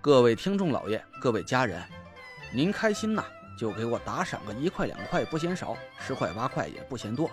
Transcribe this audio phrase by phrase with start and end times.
[0.00, 1.82] 各位听众老爷，各位家人，
[2.52, 3.24] 您开心呐，
[3.58, 7.28] 就给我打赏个一块两块不嫌少，十块八块也不嫌多。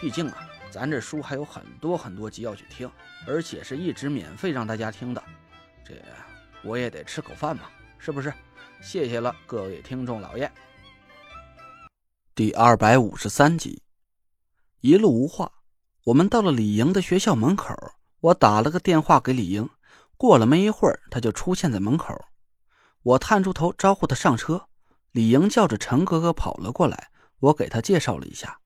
[0.00, 0.38] 毕竟啊，
[0.72, 2.90] 咱这书还有很多很多集要去听，
[3.28, 5.22] 而且是一直免费让大家听的，
[5.84, 5.94] 这
[6.64, 8.32] 我也得吃口饭嘛，是不是？
[8.82, 10.50] 谢谢了，各位听众老爷。
[12.34, 13.82] 第二百五十三集，
[14.80, 15.52] 一路无话，
[16.06, 17.72] 我们到了李莹的学校门口，
[18.18, 19.68] 我打了个电话给李莹。
[20.20, 22.14] 过了没一会儿，他就出现在门口。
[23.00, 24.68] 我探出头招呼他上车。
[25.12, 28.60] 李莹叫着陈哥哥跑了过来，我给他介绍了一下：“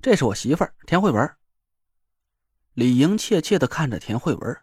[0.00, 1.36] 这是我媳妇儿田慧文。”
[2.72, 4.58] 李莹怯怯的看着田慧文：“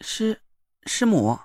[0.00, 0.40] 师
[0.86, 1.38] 师母。”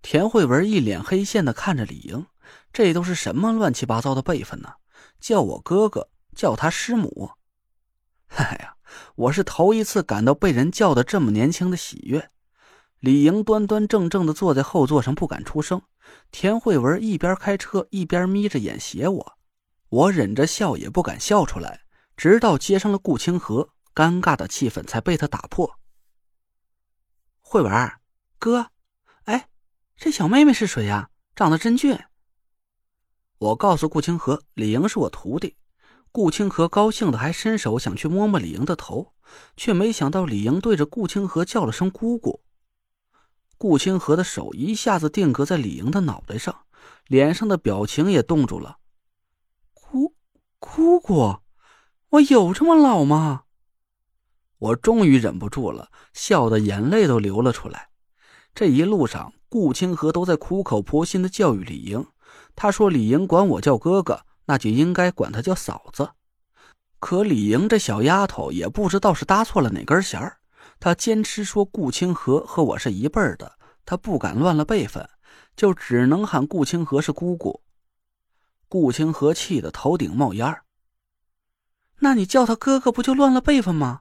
[0.00, 2.26] 田慧文一脸黑线的看着李莹
[2.72, 4.72] ：“这都是什么乱七八糟的辈分呢？
[5.20, 7.32] 叫我哥哥，叫他师母。
[8.36, 8.78] ”哎呀！
[9.14, 12.30] 我是头一次感到被人叫的这么年轻的喜悦。
[12.98, 15.80] 李莹端端正正的坐在后座上，不敢出声。
[16.30, 19.32] 田慧文一边开车一边眯着眼斜我，
[19.88, 21.80] 我忍着笑也不敢笑出来。
[22.16, 25.78] 直到接上了顾清河，尴尬的气氛才被他打破。
[27.40, 27.72] 慧文，
[28.38, 28.70] 哥，
[29.24, 29.48] 哎，
[29.96, 31.08] 这小妹妹是谁呀？
[31.34, 31.98] 长得真俊。
[33.38, 35.56] 我告诉顾清河，李莹是我徒弟。
[36.12, 39.12] 顾清河高兴的还伸手想去摸摸李莹的头，
[39.56, 42.40] 却没想到李莹对着顾清河叫了声“姑姑”。
[43.56, 46.64] 顾清河的手一下子定格在李莹的脑袋上，
[47.06, 48.78] 脸上的表情也冻住了。
[49.72, 50.14] “姑
[50.58, 51.36] 姑姑，
[52.08, 53.44] 我有这么老吗？”
[54.58, 57.90] 我终于忍不住了，笑得眼泪都流了出来。
[58.54, 62.04] 这一路上，顾清河都在苦口婆心的教育李莹。
[62.56, 66.10] 他说：“李莹管我叫哥哥。”那就应该管她叫嫂子，
[66.98, 70.38] 可李莹这小丫头也不知道是搭错了哪根弦儿，
[70.80, 75.08] 她坚持说顾清河和我是一辈儿的，她不敢乱了辈分，
[75.54, 77.62] 就只能喊顾清河是姑姑。
[78.68, 80.64] 顾清河气得头顶冒烟儿。
[82.00, 84.00] 那你叫他哥哥不就乱了辈分吗？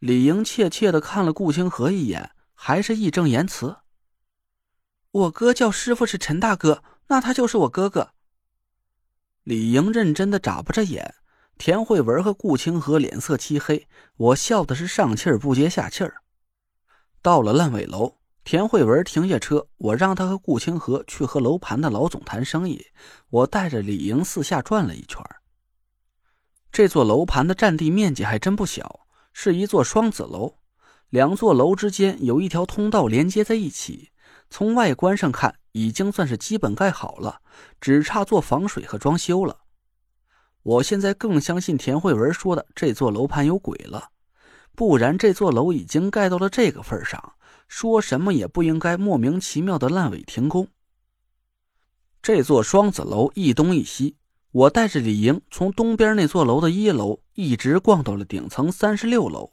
[0.00, 3.76] 李莹怯怯的看了顾清河一眼，还是义正言辞
[5.12, 8.10] ：“我哥叫师傅是陈大哥，那他就是我哥哥。”
[9.48, 11.14] 李莹认真的眨巴着眼，
[11.56, 13.88] 田慧文和顾清河脸色漆黑。
[14.18, 16.16] 我笑的是上气儿不接下气儿。
[17.22, 22.84] 到了烂尾楼，田慧文停下车，我让他和顾清河去和楼盘的老总谈生意。
[23.30, 25.24] 我带着李莹四下转了一圈。
[26.70, 30.56] 这座楼盘的占地面积还真不小，是一座双子楼，
[31.08, 34.10] 两座楼之间有一条通道连接在一起。
[34.50, 37.40] 从外观上看，已经算是基本盖好了，
[37.80, 39.58] 只差做防水和装修了。
[40.62, 44.10] 我现在更相信田慧文说的这座楼盘有鬼了，
[44.74, 47.34] 不然这座楼已经盖到了这个份上，
[47.68, 50.66] 说什么也不应该莫名其妙的烂尾停工。
[52.20, 54.16] 这座双子楼一东一西，
[54.50, 59.52] 我带着李莹从东边那座楼的一楼一直逛到了顶层三十六楼，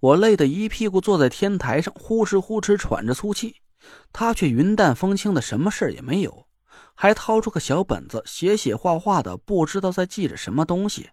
[0.00, 3.56] 我累得一屁股坐在天台上，呼哧呼哧喘着粗气。
[4.12, 6.46] 他却云淡风轻的，什么事也没有，
[6.94, 11.10] 还掏出个小本子，写写画画的，不知道在记着什么东西。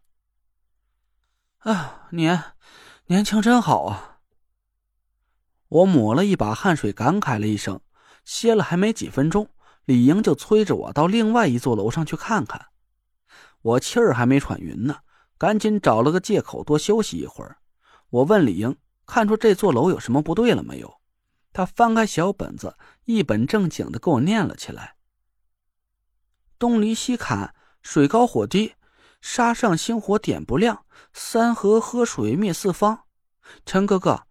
[1.59, 2.43] 啊，年
[3.07, 4.19] 年轻真好啊！
[5.67, 7.81] 我抹了一把汗水，感慨了一声。
[8.25, 9.49] 歇了还没几分钟，
[9.85, 12.67] 李莹就催着我到另外一座楼上去看看。
[13.61, 14.99] 我气儿还没喘匀呢，
[15.37, 17.57] 赶紧找了个借口多休息一会儿。
[18.09, 20.98] 我问李莹，看出这座楼有什么不对了没有？
[21.59, 24.95] 他翻开小本子，一本正经的给我念了起来
[26.57, 28.75] ：“东离西砍，水高火低，
[29.19, 33.03] 沙上星火点不亮，三河喝水灭四方。”
[33.65, 34.23] 陈哥哥，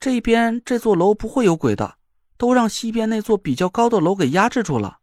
[0.00, 1.98] 这边这座楼不会有鬼的，
[2.36, 4.98] 都让西边那座比较高的楼给压制住了。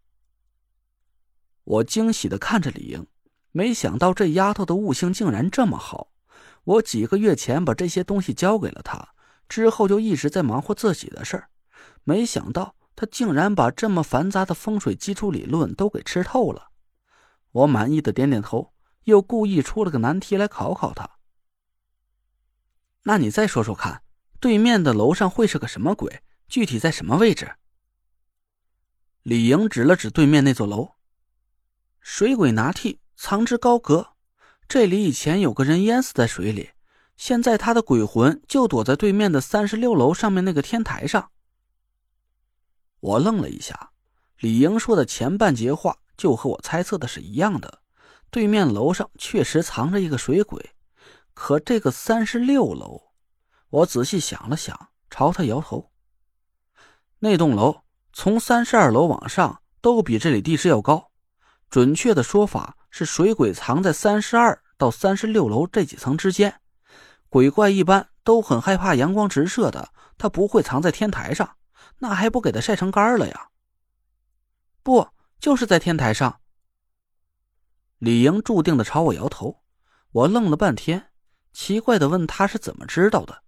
[1.63, 3.07] 我惊喜的看着李英，
[3.53, 6.11] 没想到这丫头的悟性竟然这么好。
[6.65, 9.14] 我几个月前把这些东西交给了她。
[9.47, 11.49] 之后就一直在忙活自己的事儿，
[12.03, 16.69] 没想到他竟然把这么繁杂的风水基础理论都给吃透了。
[17.51, 21.09] 我满意的点点头，又故意出了个难题来考考他。
[23.03, 24.01] 那你再说说看，
[24.39, 26.21] 对面的楼上会是个什么鬼？
[26.47, 27.55] 具体在什么位置？
[29.23, 30.91] 李莹指了指对面那座楼。
[31.99, 34.13] 水鬼拿替，藏之高阁。
[34.67, 36.71] 这里以前有个人淹死在水里，
[37.17, 41.31] 现在他的鬼魂就躲在对面的三十六楼上面那个天台上。
[42.99, 43.91] 我愣了一下，
[44.39, 47.79] 李莹说的前半截话就和我猜测的是一样的，
[48.29, 50.71] 对面楼上确实藏着一个水鬼。
[51.33, 53.11] 可这个三十六楼，
[53.69, 55.91] 我仔细想了想，朝他摇头。
[57.19, 57.83] 那栋楼
[58.13, 61.11] 从三十二楼往上都比这里地势要高，
[61.69, 66.61] 准确的说法是水鬼藏在三十二到三十六楼这几层之间。
[67.35, 71.57] 鬼怪一般都很害怕阳光直射的，他不会藏在天台上，
[71.99, 73.49] 那还不给他晒成干了呀？
[74.81, 76.39] 不，就是在天台上。
[77.97, 79.59] 李莹注定的朝我摇头，
[80.13, 81.07] 我愣了半天。
[81.51, 83.43] 奇怪的问他是怎么知道的？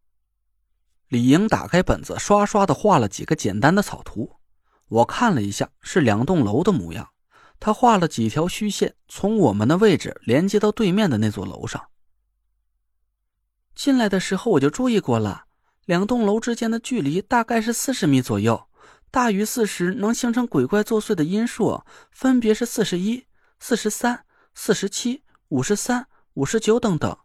[1.08, 4.36] 李莹打开本子，刷刷的画了几个简单的草图。
[4.90, 7.08] 我看了一下，是两栋楼的模样。
[7.58, 11.82] 他画了几条虚线，从我们的位置连接到对面的那座楼上。
[13.78, 15.44] 进来的时候我就注意过了，
[15.86, 18.68] 两栋楼之间的距离大概是四十米左右，
[19.12, 23.28] 大于四十能形成鬼怪作祟的因数分别是四十一、
[23.60, 24.26] 四十三、
[24.56, 27.16] 四十七、五十三、五十九等等。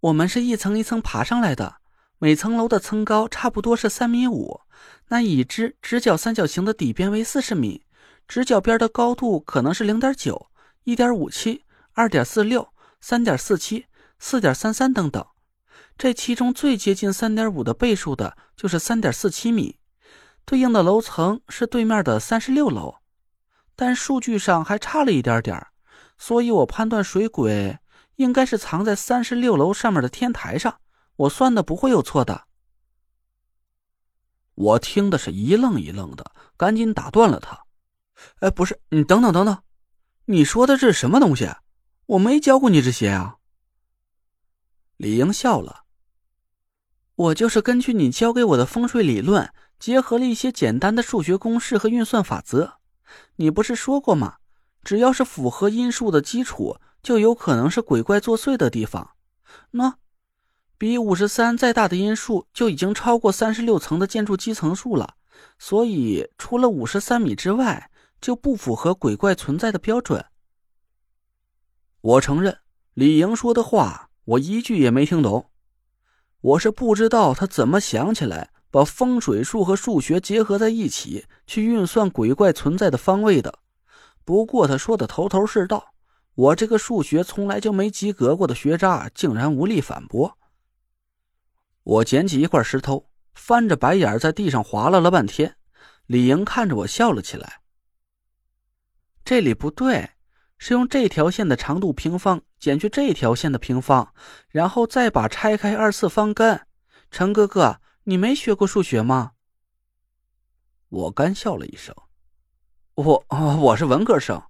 [0.00, 1.76] 我们是一层一层爬上来的，
[2.18, 4.60] 每层楼的层高差不多是三米五。
[5.08, 7.86] 那已知直角三角形的底边为四十米，
[8.28, 10.50] 直角边的高度可能是零点九、
[10.84, 12.68] 一点五七、二点四六、
[13.00, 13.86] 三点四七、
[14.18, 15.26] 四点三三等等。
[16.00, 19.78] 这其中最接近三点五的倍数的就是三点四七米，
[20.46, 22.94] 对应的楼层是对面的三十六楼，
[23.76, 25.66] 但数据上还差了一点点
[26.16, 27.78] 所以我判断水鬼。
[28.16, 30.80] 应该是藏在三十六楼上面的天台上，
[31.16, 32.46] 我算的不会有错的。
[34.54, 37.64] 我听的是一愣一愣的，赶紧打断了他
[38.40, 39.62] ：“哎，不是，你等等等等，
[40.24, 41.50] 你说的这是什么东西？
[42.06, 43.36] 我没教过你这些啊。”
[44.98, 45.84] 李英笑了
[47.20, 52.78] ：“我就是根据你教给我的风水理论，结合了一些简单的数学公式和运算法则。
[53.36, 54.36] 你不是说过吗？
[54.82, 59.12] 只要是符合因数的基础。”就有可能是鬼怪作祟的地方。
[59.70, 59.94] 那
[60.76, 65.14] 比五十三再大的因数就已经超过三十六层的建筑基层数了，
[65.58, 67.90] 所以除了五十三米之外，
[68.20, 70.22] 就不符合鬼怪存在的标准。
[72.02, 72.58] 我承认，
[72.92, 75.50] 李莹说的话我一句也没听懂。
[76.40, 83.58] 我是不知道他怎么想起来把风水术和数学结合在一起去运算鬼怪存在的方位的。
[84.24, 85.94] 不过他说的头头是道。
[86.36, 90.38] 我这个数学从来就没及格过的学渣，竟然无力反驳。
[91.82, 95.56] 我捡起一块石头，翻着白眼在地上划拉了半天。
[96.06, 97.60] 李莹看着我笑了起来。
[99.22, 100.10] 这里不对，
[100.60, 104.12] 是用这条线的长度平方减去这条线的平方，
[104.50, 106.60] 然后再把拆开二次方根。
[107.10, 109.32] 陈哥哥，你没学过数学吗？
[110.90, 111.96] 我干笑了一声。
[112.94, 114.42] 我我是文科生。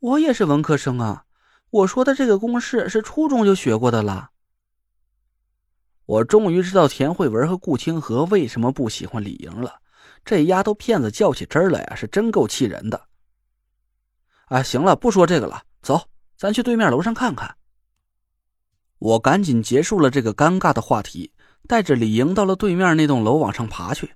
[0.00, 1.24] 我也是文科生啊，
[1.70, 4.32] 我说的这个公式是初中就学过的了。
[6.04, 9.80] 我终于知道田慧文和顾清河为什么不喜欢李莹了，
[10.26, 13.08] 这丫头片子较起真来呀，是真够气人的。
[14.46, 17.56] 啊，行了，不说这个了，走，咱去对面楼上看看。
[18.98, 21.32] 我赶紧结束了这个尴尬的话题，
[21.66, 24.14] 带着李莹到了对面那栋楼往上爬去。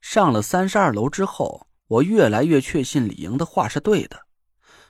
[0.00, 4.20] 上了三十二楼之后，我越来越确信李莹的话是对的。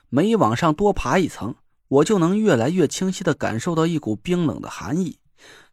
[0.09, 1.55] 每往上多爬一层，
[1.87, 5.19] 我就能越来越清晰的感受到一股冰冷的寒意。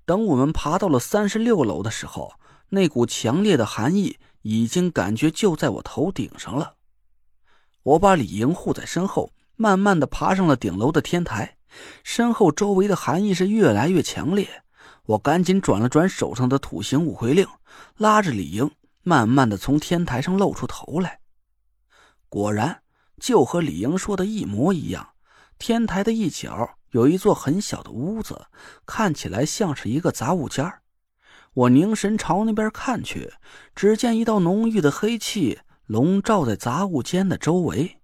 [0.05, 2.33] 等我们爬到了三十六楼的时候，
[2.71, 6.75] 那股强烈的寒意已经感觉就在我头顶上了。
[7.83, 11.57] 我把李莹护在身后，慢慢的爬上了顶楼的天台。
[12.03, 14.63] 身后周围的寒意是越来越强烈，
[15.07, 17.47] 我赶紧转了转手上的土行五魁令，
[17.97, 18.71] 拉着李莹
[19.03, 21.21] 慢慢的从天台上露出头来。
[22.29, 22.83] 果然。
[23.21, 25.11] 就和李英说的一模一样，
[25.59, 28.47] 天台的一角有一座很小的屋子，
[28.87, 30.65] 看起来像是一个杂物间
[31.53, 33.31] 我凝神朝那边看去，
[33.75, 35.59] 只见一道浓郁的黑气
[35.91, 38.00] 笼罩在杂物间的周围。